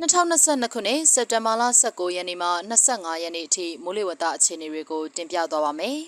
[0.00, 1.62] 2022ခုနှစ်စက်တင်ဘာလ
[1.92, 5.98] 19ရက်နေ့မှ25ရက်နေ့အထိမိုးလေဝသအခြေအနေတွေကိုတင်ပြသွားပါမယ်။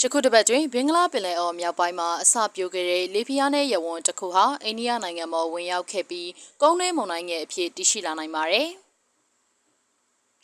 [0.00, 6.28] ယခုတစ်ပတ်တွင်ဘင်္ဂလားပင်လယ်အော်မြောက်ပိုင်းမှာအစပြိုခဲ့တဲ့လေပြင်းအားနဲ့ရဝန်းတစ်ခုဟာအိန္ဒိယနိုင်ငံမှာဝင်ရောက်ခဲ့ပြီး
[6.62, 8.68] ကုန်းတွင်းမုန်တိုင်းငယ်အဖြစ်တည်ရှိလာနိုင်ပါတယ်။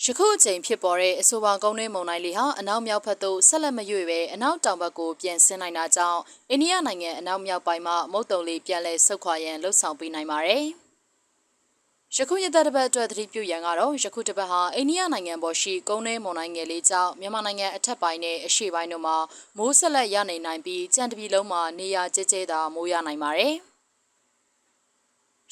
[0.06, 6.20] ယခုအချိန်ဖြစ်ပေါ်တဲ့အဆိုပါကုန်းတွင်းမုန်တိုင်းလေးဟာအနောက်မြောက်ဘက်သို့ဆက်လက်မရွေ့ပဲအနောက်တောင်ဘက်ကိုပြန်ဆင်းနိုင်တာကြောင့်
[6.50, 10.64] အိန္ဒိယနိုင်ငံအနောက်မြောက်ပိုင်းမှာမုတ်တုံလေးပြန်လည်ဆုတ်ခွာရန်လှုံ့ဆော်ပေးနိုင်ပါတယ်။
[12.16, 19.16] ယခုရသက်တစ်ပတ်အတွက်သတိပြုရန်ကတော့ယခုတစ်ပတ်ဟာအိန္ဒိယနိုင်ငံပေါ်ရှိကုန်းတွင်းမုန်တိုင်းငယ်လေးကြောင့်မြန်မာနိုင်ငံအထက်ပိုင်းနဲ့အရှေ့ပိုင်းတို့မှာ
[19.58, 23.56] မိုးဆက်လက်ရနေနိုင်ပြီးကြံတပြီလုံးမှာနေရာကျကျသာမိုးရနိုင်ပါတယ်။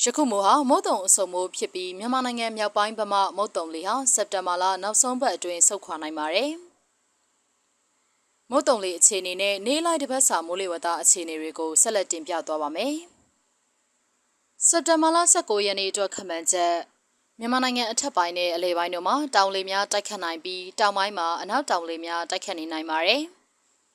[0.05, 6.53] ယခုမိုးဟာမုတ်တုံအစုံမိုးဖြစ်ပြီးမြန်မာနိုင်ငံမြောက်ပိုင်းဗမာမုတ်တုံလေးဟာစက်တင်ဘာလနောက်ဆုံးပတ်အတွင်းဆုတ်ခွာနိုင်ပါတယ်။
[8.51, 12.95] မုတ်တုံလေးအခြေအနေနဲ့နေလိုက်တစ်ပတ်စာမိုးလေဝသအခြေအနေတွေကိုဆက်လက်တင်ပြသွားပါမယ်။
[14.69, 16.75] စက်တင်ဘာလ19ရက်နေ့အတွက်ခန့်မှန်းချက်
[17.39, 23.23] မြန်မာနိုင်ငံအထက်ပိုင်းနဲ့အလဲပိုင်းတို့မှာတောင်လေများတိုက်ခတ်နိုင်ပြီးတောင်ပိုင်းမှာအနောက်တောင်လေများတိုက်ခတ်နေနိုင်ပါတယ်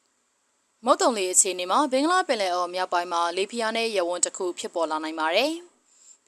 [0.85, 5.53] ။မုတ်တုံလေးအခြေအနေမှာဘင်္ဂလားပင်လယ်အော်မြောက်ပိုင်းမှာလေပြင်းနဲ့ရဝန်းတစ်ခုဖြစ်ပေါ်လာနိုင်ပါတယ်။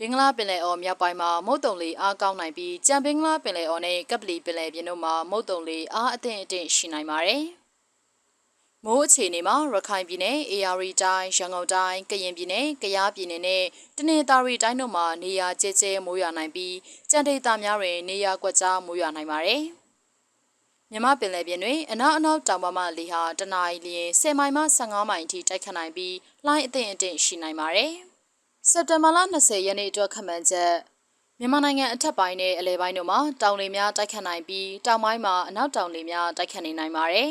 [0.02, 7.44] ဘင်္ဂလားပင်လယ်အော်မြောက်ပိုင်းမှာမုတ်တုံလေအားကောင်းနိုင်ပြီးကြံဘင်္ဂလားပင်လယ်အော်နဲ့ကပလီပင်လယ်ပြင်တို့မှာမုတ်တုံလေအားအသင့်အတင့်ရှိနိုင်ပါတယ်။
[8.86, 13.64] မိုးအခြေအနေမှာရခိုင်ပြည်နယ်၊ AR တိုင်း၊ရန်ကုန်တိုင်း၊ကရင်ပြည်နယ်၊ကယားပြည်နယ်နဲ့
[13.98, 16.76] တနင်္သာရီတိုင်းတို့မှာနေရာကျဲကျဲမိုးရွာနိုင်ပြီး
[17.12, 19.64] ကြံဒေသများတွင်နေရာကွက်ကြားမိုးရွာနိုင်ပါတယ်။
[20.92, 27.94] မြမပင်လယ်ပြင်တွင်အနောက်အနောက်တောင်ပမလေဟာတနအီလျင်10မိုင်မှ15မိုင်အထိတိုက်ခတ်နိုင်ပြီးလှိုင်းအသင့်အတင့်ရှိနိုင်ပါတယ်။
[28.72, 30.74] စက်တင်ဘာလ20ရက်နေ့အတွက်ခန့်မှန်းချက်
[31.40, 37.30] မြန်မာနိုင်ငံအထက်ပိုင်းနဲ့အလဲပိုင်းတို့မှာတောင်လေများတိုက်ခတ်နိုင်ပြီးတောင်ပိုင်းမှာအနောက်တောင်လေများတိုက်ခတ်နေနိုင်ပါတယ်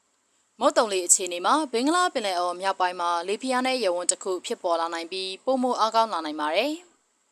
[0.60, 6.72] ။မုတ်တုံလေအခြေအနေမှာဘင်္ဂလားပင်လယ်အော်မြောက်ပိုင်းမှာလေပြင်းနဲ့ရဝန်းတစ်ခုဖြစ်ပေါ်လာနိုင်ပြီးပုံမအားကောင်းလာနိုင်ပါတယ်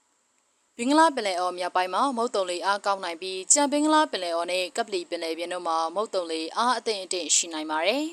[0.77, 8.05] ။ဘင်္ဂလားပင်လယ်အော်မြောက်ပိုင်းမှာမုတ်တုံလေအားကောင်းနိုင်ပြီးကြံဘင်္ဂလားပင်လယ်အော်နဲ့ကပလီပင်လယ်ပြင်တို့မှာမုတ်တုံလေအားအသင့်အတင့်ရှိနိုင်ပါတယ်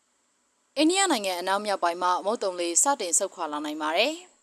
[0.76, 4.14] ။အိန္ဒိယနိုင်ငံအနောက်မြောက်ပိုင်းမှာမုတ်တုံလေစတင်ဆုတ်ခွာလာနိုင်ပါတယ်။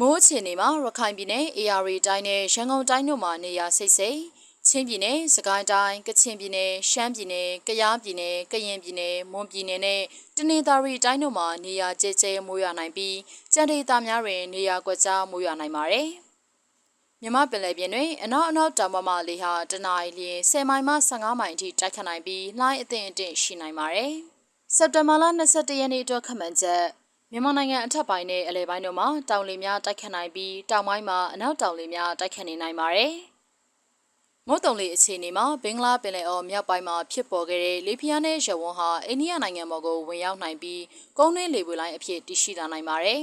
[0.00, 4.20] မိုးအခြေအနေမှာရခိုင်ပြည်နယ် AR တိုင်းနဲ့ရန်ကုန်တိုင်းတို့မှာနေရာစိတ်စိတ်
[4.68, 10.02] ချင်းပြည်နယ်စကိုင်းတိုင်းကချင်ပြည်နယ်ရှမ်းပြည်နယ်ကယားပြည်နယ်ကရင်ပြည်နယ်မွန်ပြည်နယ်နဲ့
[10.36, 13.16] တနင်္သာရီတိုင်းတို့မှာနေရာကျဲကျဲမိုးရွာနိုင်ပြီး
[13.52, 16.08] ကြံဒေသများတွင်နေရာကွက်ကြားမိုးရွာနိုင်ပါတယ်။
[17.22, 24.12] မြမပင်လယ်ပြင်တွင်အနောက်အနောက်တောင်ပမာလေဟာတနအီလျင်10မိုင်မှ15မိုင်အထိတိုက်ခတ်နိုင်ပြီးလှိုင်းအသင့်အတင့်ရှိနိုင်ပါတယ်။
[24.76, 33.12] စက်တင်ဘာလ22ရက်နေ့အတွက်ခန့်မှန်းချက် မြန်မာနိုင်ငံအထက်ပိုင်းနဲ့အလဲပိုင်းတို့မှာတောင်လေများတိုက်ခတ်နိုင်ပြီးတောင်ပိုင်းမှာအနောက်တောင်လေများတိုက်ခတ်နေနိုင်ပါတယ်။
[34.48, 40.82] မုတ်တုံလေအခြေအနေမှာဘင်္ဂလားပင်လယ်အော်မြောက်ပိုင်းမှာဖြစ်ပေါ်ခဲ့တဲ့လေပြင်းနဲ့ရဝန်းဟာအိန္ဒိယနိုင်ငံပေါ်ကိုဝင်ရောက်နိုင်ပြီး
[41.18, 43.22] ကုန်းတွင်းလေပွေလိုင်းအဖြစ်တည်ရှိလာနိုင်ပါတယ်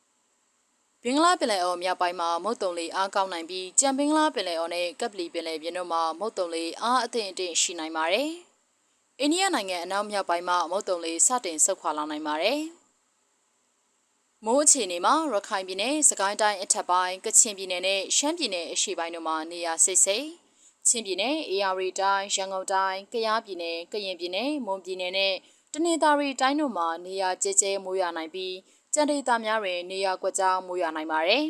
[1.02, 8.30] ။ဘင်္ဂလားပင်လယ်အော်မြောက်ပိုင်းမှာမုတ်တုံလေအားကောင်းနိုင်ပြီးကြံဘင်္ဂလားပင်လယ်အော်နဲ့ကပလီပင်လယ်ပြင်တို့မှာမုတ်တုံလေအားအသင့်အတင့်ရှိနိုင်ပါတယ်။
[9.20, 12.60] အိန္ဒိယနိုင်ငံအနောက်မြောက်ပိုင်းမှာမုတ်တုံလေစတင်ဆုတ်ခွာလာနိုင်ပါတယ်။
[14.46, 20.26] မိုးအခြေအနေမှာရခိုင်ပြည်နယ်၊စကိုင်းတိုင်းအထက်ပိုင်း၊ကချင်ပြည်နယ်နဲ့ရှမ်းပြည်နယ်အရှေ့ပိုင်းတို့မှာနေရာစိတ်စိတ်
[20.88, 25.34] ချင်းပြည်နယ်၊အေရီတိုင်း၊ရန်ကုန်တိုင်း၊ကယားပြည်နယ်၊ကရင်ပြည်နယ်၊မွန်ပြည်နယ်နဲ့
[25.72, 28.54] တနင်္သာရီတိုင်းတို့မှာနေရာကျကျမိုးရွာနိုင်ပြီး
[28.94, 31.44] ကြံဒေသများတွင်နေရာကွက်ကြားမိုးရွာနိုင်ပါတယ်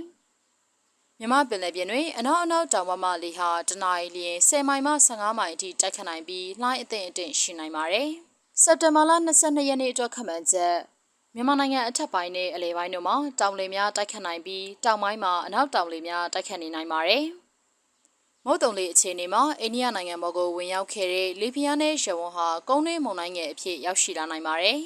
[1.19, 8.09] ။မြမပင်လယ်ပြင်တွင်အနောက်အနောက်တောင်ပမလေဟာတနအီလျင်10မိုင်မှ15မိုင်အထိတိုက်ခတ်နိုင်ပြီးလှိုင်းအသင့်အတင့်ရှိနိုင်ပါတယ်။
[8.63, 10.94] စက်တင်ဘာလ22ရက်နေ့အတွက်ခန့်မှန်းချက်
[11.37, 17.25] မြန်မာနိုင်ငံအထက်ပိုင်းနဲ့အလယ်ပိုင်းတို့မှာတောင်လေများတိုက်ခတ်နိုင်ပြီးတောင်ပိုင်းမှာအနောက်တောင်လေများတိုက်ခတ်နေနိုင်ပါတယ်။
[18.45, 24.79] မုတ်တုံလေအခြေအနေမှာအိန္ဒိယနိုင်ငံဘော်ကိုဝင်ရောက်ခဲ့တဲ့လေပြင်းနဲ့ရဝန်းဟာကုန်းတွင်းမုန်တိုင်းငယ်အဖြစ်ရောက်ရှိလာနိုင်ပါတယ်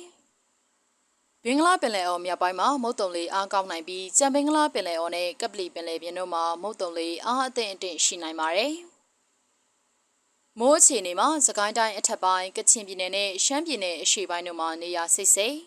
[1.45, 8.73] ။ဘင်္ဂလားပင်လယ်အော်မြောက်ပိုင်းမှာမုတ်တုံလေအားကောင်းနိုင်ပြီးကြံဘင်္ဂလားပင်လယ်အော်နဲ့ကပလီပင်လယ်ပြင်တို့မှာမုတ်တုံလေအားအသင့်အတင့်ရှိနိုင်ပါတယ်။
[10.59, 15.59] မိုးအခြေအနေမှာစကိုင်းတိုင်းအထက်ပိုင်းကချင်ပြည်နယ်နဲ့ရှမ်းပြည်နယ်အရှေ့ပိုင်းတို့မှာနေရာစိတ်စိတ်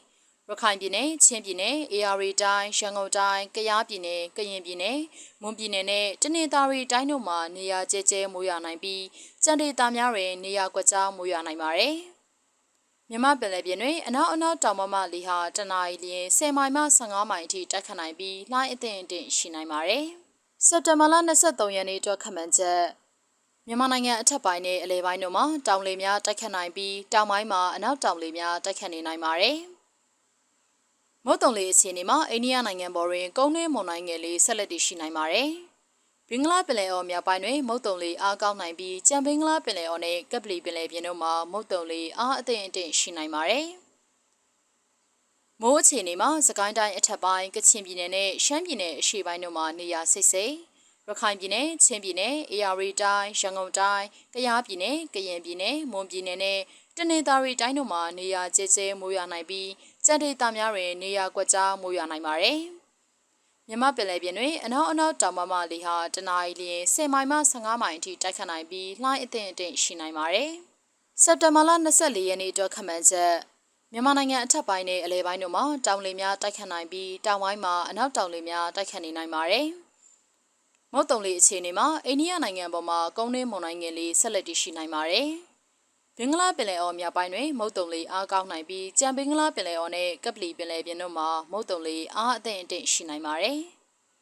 [0.50, 4.98] ရခိုင်ပြည်နယ်၊ချင်းပြည်နယ်၊အေရီတိုင်း၊ရန်ကုန်တိုင်း၊ကယားပြည်နယ်၊ကရင်ပြည်နယ်၊
[5.42, 9.04] မွန်ပြည်နယ်နဲ့တနင်္သာရီတိုင်းတို့မှာနေရာကျကျမိုးရွာနိုင်ပြီး
[9.44, 11.96] ကြံဒေသများတွင်နေရာကွက်ကြားမိုးရွာနိုင်ပါတယ်။
[13.10, 20.06] မြမပင်လယ်ပြင်တွင်အနောက်အနောက်တောင်ပမလေဟာတနအီလျင်10မိုင်မှ15မိုင်အထိတိုက်ခတ်နိုင်ပြီးလှိုင်းအသင့်အတင့်ရှိနိုင်ပါတယ်။
[20.68, 22.84] စက်တင်ဘာလ23ရက်နေ့အတွက်ခန့်မှန်းချက်
[23.68, 29.60] မြန်မာနိုင်ငံအထက်ပိုင်းနဲ့အလဲပိုင်းတို့မှာတောင်လေများတိုက်ခတ်နိုင်ပြီးတောင်ပိုင်းမှာအနောက်တောင်လေများတိုက်ခတ်နေနိုင်ပါတယ်။
[31.26, 35.50] မုတ်တုံလေးအခြေအနေမှာအိန္ဒိယနိုင်ငံပေါ်တွင်ကုန်းတွင်းမုန်တိုင်းငယ်လေးဆက်လက်တည်ရှိနိုင်ပါတယ်။
[36.30, 43.68] ဘင်္ဂလားပင်လယ်အော်မြောက်ပိုင်းတွင်မုတ်တုံလေးအားကောင်းနိုင်ပြီးကြံဘင်္ဂလားပင်လယ်အော်နဲ့ကပလီပင်လယ်ပြင်တို့မှာမုတ်တုံလေးအားအသင့်အတင့်ရှိနိုင်ပါတယ်။
[45.62, 50.54] မိုးအခြေအနေမှာစကိုင်းတိုင်းအထက်ပိုင်းကချင်ပြည်နယ်နဲ့ရှမ်းပြည်နယ်အရှေ့ပိုင်းတို့မှာနေရာစိတ်စိတ်
[51.08, 56.60] ရခိုင်ပြည်နယ်ချင်းပြည်နယ်အေရီတိုင်းရန်ကုန်တိုင်းကယားပြည်နယ်ကရင်ပြည်နယ်မွန်ပြည်နယ်နဲ့
[56.98, 59.70] တနင်္သာရီတိုင်းတို့မှာနေရာကျဲကျဲမိုးရွာနိုင်ပြီး
[60.06, 62.60] ကြံဒေသများတွင် နေရာကွက်ကြားမိုးရွာနိုင်ပါတယ်။
[63.68, 70.52] မြမပင်လယ်ပြင်တွင်အနောက်အနောက်တောင်မမလေဟာတနအီလရင်10မိုင်မှ15မိုင်အထိတိုက်ခတ်နိုင်ပြီးလှိုင်းအသင့်အင့်ရှိနိုင်ပါတယ်။
[71.24, 73.34] စက်တင်ဘာလ24ရက်နေ့အတွက်ခန့်မှန်းချက်
[73.92, 79.68] မြန်မာနိုင်ငံအထက်ပိုင်းနဲ့အလဲပိုင်းတို့မှာတောင်လေများတိုက်ခတ်နိုင်ပြီးတောင်ပိုင်းမှာအနောက်တောင်လေများတိုက်ခတ်နေနိုင်ပါတယ်။
[80.94, 85.30] မုတ်တုံလေအခြေအနေမှာအိန္ဒိယနိုင်ငံပေါ်မှာကုန်းနှင်းမုန်တိုင်းငယ်လေးဆက်လက်တည်ရှိနိုင်ပါတယ်။
[86.18, 93.60] ဘင်္ဂလားပင်လယ်အော်မြောက်ပိုင်းတွင်မုတ်တုံလေအားကောင်းနိုင်ပြီးကြံဘင်္ဂလားပင်လယ်အော်နဲ့ကပလီပင်လယ်ပြင်တို့မှာမုတ်တုံလေအားအသင့်အင့်ရှိနိုင်ပါတယ်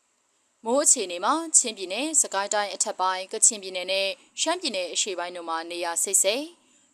[0.65, 4.07] ။မိုးအခြေအနေမှာချင်းပြည်နယ်၊စကိုင်းတိုင်းအထက်ပိုင်း၊ကချင်ပြည်နယ်နဲ့
[4.41, 6.43] ရှမ်းပြည်နယ်အရှေ့ပိုင်းတို့မှာနေရာစိတ်စိတ်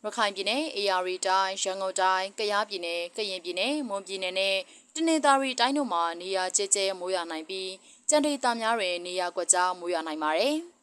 [0.03, 4.57] ရခိုင်ပြည်နယ်အေရီတိုင်းရန်ကုန်တိုင်းကယားပြည်နယ်ကရင်ပြည်နယ်မွန်ပြည်နယ်နဲ့
[4.93, 7.71] တနင်္သာရီတိုင်းတို့မှာနေရာကျကျမိုးရွာနိုင်ပြီး
[8.09, 10.57] ကြံဒေသများတွင်နေရာကွက်ကြားမိုးရွာနိုင်ပါတယ်။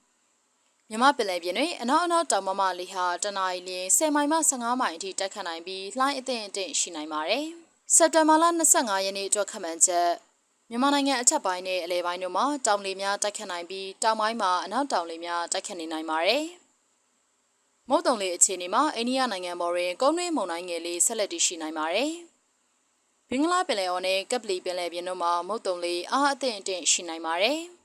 [0.95, 7.47] မြမပင်လယ်ပြင်တွင်အနောက်အနောက်တောင်မမလေဟာတနအီလရင်10မိုင်မှ15မိုင်အထိတိုက်ခတ်နိုင်ပြီးလှိုင်းအသင့်အင့်ရှိနိုင်ပါတယ်။
[7.95, 8.45] စက်တင်ဘာလ
[8.75, 10.11] 25ရက်နေ့အတွက်ခန့်မှန်းချက်
[10.71, 16.45] မြန်မာနိုင်ငံအထက်ပိုင်းနဲ့အလဲပိုင်းတို့မှာတောင်လေများတိုက်ခတ်နိုင်ပြီးတောင်ပိုင်းမှာအနောက်တောင်လေများတိုက်ခတ်နေနိုင်ပါတယ်။
[17.89, 22.11] မုတ်တုံလေးအခြေအနေမှာအိန္ဒိယနိုင်ငံပေါ်တွင်ကုန်းတွင်းမုန်တိုင်းငယ်လေးဆက်လက်တည်ရှိနိုင်ပါတယ်။
[23.29, 27.61] ဘင်္ဂလားပင်လယ်အော်နဲ့ကပလီပင်လယ်ပြင်တို့မှာမုတ်တုံလေးအားအသင့်အင့်ရှိနိုင်ပါတယ်။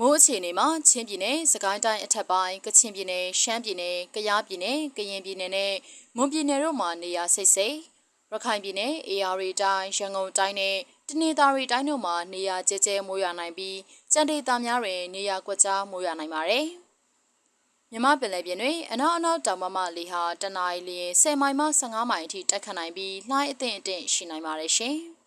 [0.00, 5.74] မိုးအခြေအနေမှာချင်းပြည်နယ်၊စကိုင်းတိုင်းအထက်ပိုင်း၊ကချင်ပြည်နယ်၊ရှမ်းပြည်နယ်၊ကယားပြည်နယ်၊ကရင်ပြည်နယ်နဲ့
[6.16, 7.76] မွန်ပြည်နယ်တို့မှာနေရာစိတ်စိတ်
[8.30, 10.76] ရခိုင်ပြည်နယ်၊အေရီတိုင်း၊ရန်ကုန်တိုင်းနဲ့
[11.08, 13.78] တနင်္သာရီတိုင်းတို့မှာနေရာကျကျမိုးရွာနိုင်ပြီး
[14.12, 16.66] ကြံဒေသများတွင်နေရာကွက်ကြားမိုးရွာနိုင်ပါတယ်။
[17.90, 24.98] မြမပင်လယ်ပြင်တွင်အနောက်အနောက်တောင်မမလေဟာတနအီလရင်10မိုင်မှ15မိုင်အထိတက်ခတ်နိုင်ပြီးလှိုင်းအသင့်အင့်ရှိနိုင်ပါတယ်ရှင်။